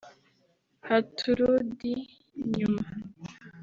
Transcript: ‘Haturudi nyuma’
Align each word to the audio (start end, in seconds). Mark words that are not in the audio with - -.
‘Haturudi 0.87 1.93
nyuma’ 2.55 2.85